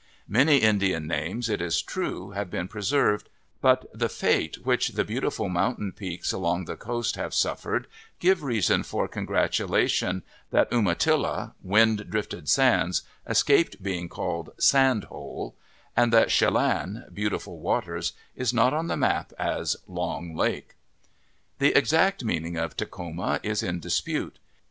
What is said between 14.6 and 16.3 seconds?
Sand Hole," and that